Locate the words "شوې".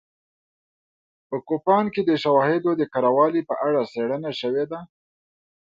4.41-4.65